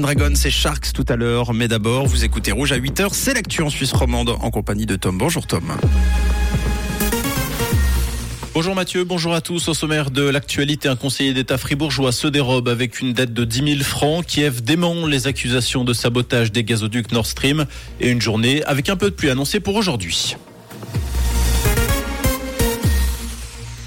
[0.00, 3.60] Dragon, c'est Sharks tout à l'heure, mais d'abord, vous écoutez Rouge à 8h, c'est l'actu
[3.60, 5.18] en Suisse romande en compagnie de Tom.
[5.18, 5.70] Bonjour Tom.
[8.54, 9.68] Bonjour Mathieu, bonjour à tous.
[9.68, 13.74] Au sommaire de l'actualité, un conseiller d'État fribourgeois se dérobe avec une dette de 10
[13.74, 14.24] 000 francs.
[14.24, 17.66] Kiev dément les accusations de sabotage des gazoducs Nord Stream
[18.00, 20.36] et une journée avec un peu de pluie annoncée pour aujourd'hui.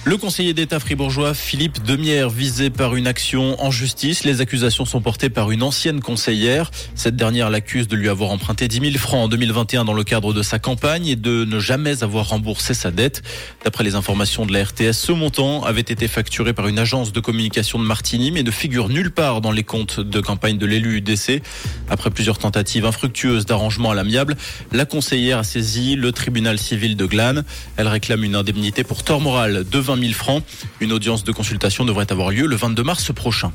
[0.08, 4.24] Le conseiller d'État fribourgeois Philippe Demière visé par une action en justice.
[4.24, 6.70] Les accusations sont portées par une ancienne conseillère.
[6.94, 10.32] Cette dernière l'accuse de lui avoir emprunté 10 000 francs en 2021 dans le cadre
[10.32, 13.24] de sa campagne et de ne jamais avoir remboursé sa dette.
[13.64, 17.20] D'après les informations de la RTS, ce montant avait été facturé par une agence de
[17.20, 20.98] communication de Martigny mais ne figure nulle part dans les comptes de campagne de l'élu
[20.98, 21.42] UDC.
[21.90, 24.38] Après plusieurs tentatives infructueuses d'arrangement à l'amiable,
[24.72, 27.44] la conseillère a saisi le tribunal civil de Glane.
[27.76, 30.44] Elle réclame une indemnité pour tort moral de 20 000 francs.
[30.80, 33.52] Une audience de consultation devrait avoir lieu le 22 mars prochain.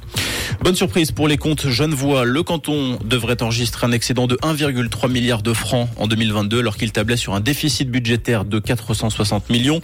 [0.63, 2.25] Bonne surprise pour les comptes genevois.
[2.25, 6.93] Le canton devrait enregistrer un excédent de 1,3 milliard de francs en 2022 alors qu'il
[6.93, 9.81] tablait sur un déficit budgétaire de 460 millions.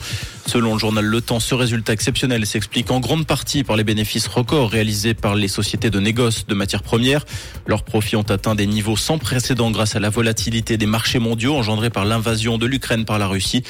[0.46, 4.26] Selon le journal Le Temps, ce résultat exceptionnel s'explique en grande partie par les bénéfices
[4.26, 7.24] records réalisés par les sociétés de négoce de matières premières.
[7.66, 11.56] Leurs profits ont atteint des niveaux sans précédent grâce à la volatilité des marchés mondiaux
[11.56, 13.62] engendrée par l'invasion de l'Ukraine par la Russie.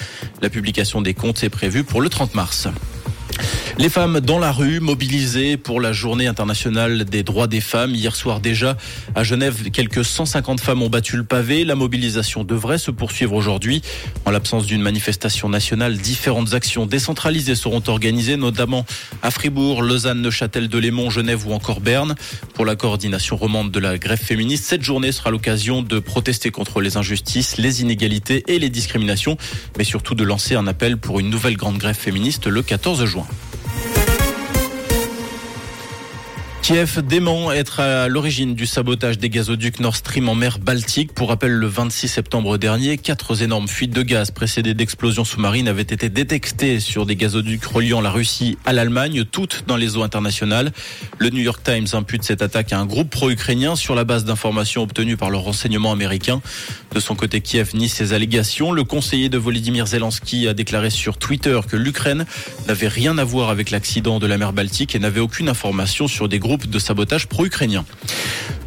[0.42, 2.68] La publication des comptes est prévue pour le 30 mars.
[3.78, 7.94] Les femmes dans la rue, mobilisées pour la journée internationale des droits des femmes.
[7.94, 8.78] Hier soir déjà,
[9.14, 11.62] à Genève, quelques 150 femmes ont battu le pavé.
[11.62, 13.83] La mobilisation devrait se poursuivre aujourd'hui.
[14.24, 18.86] En l'absence d'une manifestation nationale, différentes actions décentralisées seront organisées, notamment
[19.20, 22.14] à Fribourg, Lausanne, Neuchâtel, Delémont, Genève ou encore Berne.
[22.55, 26.80] Pour la coordination romande de la grève féministe, cette journée sera l'occasion de protester contre
[26.80, 29.36] les injustices, les inégalités et les discriminations,
[29.77, 33.27] mais surtout de lancer un appel pour une nouvelle grande grève féministe le 14 juin.
[36.67, 41.12] Kiev dément être à l'origine du sabotage des gazoducs Nord Stream en mer Baltique.
[41.12, 45.83] Pour rappel, le 26 septembre dernier, quatre énormes fuites de gaz précédées d'explosions sous-marines avaient
[45.83, 50.73] été détectées sur des gazoducs reliant la Russie à l'Allemagne, toutes dans les eaux internationales.
[51.18, 54.83] Le New York Times impute cette attaque à un groupe pro-ukrainien sur la base d'informations
[54.83, 56.42] obtenues par le renseignement américain.
[56.92, 58.73] De son côté, Kiev nie ces allégations.
[58.73, 62.27] Le conseiller de Volodymyr Zelensky a déclaré sur Twitter que l'Ukraine
[62.67, 66.29] n'avait rien à voir avec l'accident de la mer Baltique et n'avait aucune information sur
[66.29, 67.84] des groupes de sabotage pro-ukrainien.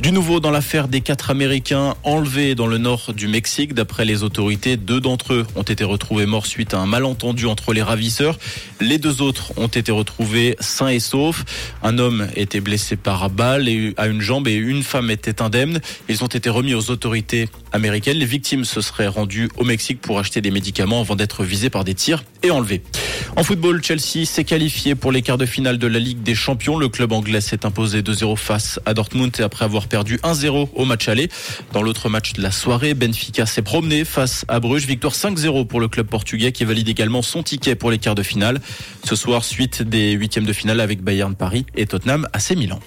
[0.01, 3.73] Du nouveau dans l'affaire des quatre Américains enlevés dans le nord du Mexique.
[3.73, 7.73] D'après les autorités, deux d'entre eux ont été retrouvés morts suite à un malentendu entre
[7.73, 8.39] les ravisseurs.
[8.79, 11.43] Les deux autres ont été retrouvés sains et saufs.
[11.83, 15.81] Un homme était blessé par balle et à une jambe et une femme était indemne.
[16.07, 18.17] Ils ont été remis aux autorités américaines.
[18.17, 21.83] Les victimes se seraient rendues au Mexique pour acheter des médicaments avant d'être visées par
[21.83, 22.83] des tirs et enlevées.
[23.35, 26.77] En football, Chelsea s'est qualifié pour les quarts de finale de la Ligue des Champions.
[26.77, 30.85] Le club anglais s'est imposé 2-0 face à Dortmund et après avoir perdu 1-0 au
[30.85, 31.29] match aller.
[31.73, 34.85] Dans l'autre match de la soirée, Benfica s'est promené face à Bruges.
[34.85, 38.23] Victoire 5-0 pour le club portugais qui valide également son ticket pour les quarts de
[38.23, 38.59] finale.
[39.03, 42.79] Ce soir, suite des huitièmes de finale avec Bayern Paris et Tottenham AC Milan.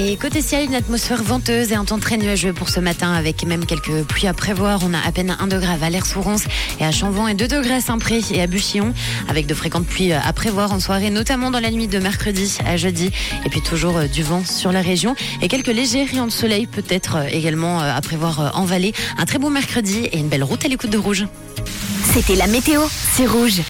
[0.00, 3.44] Et côté ciel, une atmosphère venteuse et un temps très nuageux pour ce matin avec
[3.44, 4.78] même quelques pluies à prévoir.
[4.84, 6.44] On a à peine 1 degré à Valère-Sourance
[6.78, 8.94] et à Chanvant et 2 degrés à Saint-Pré et à Buchillon
[9.28, 12.76] avec de fréquentes pluies à prévoir en soirée, notamment dans la nuit de mercredi à
[12.76, 13.10] jeudi.
[13.44, 16.68] Et puis toujours euh, du vent sur la région et quelques légers rayons de soleil
[16.68, 18.94] peut-être euh, également euh, à prévoir en vallée.
[19.18, 21.26] Un très beau mercredi et une belle route à l'écoute de rouge.
[22.14, 22.82] C'était la météo,
[23.16, 23.62] c'est rouge.